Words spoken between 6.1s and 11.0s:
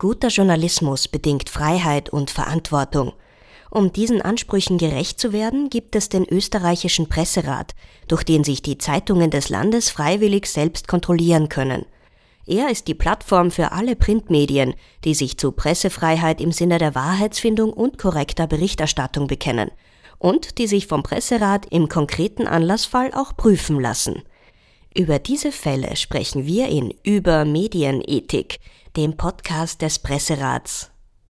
österreichischen Presserat, durch den sich die Zeitungen des Landes freiwillig selbst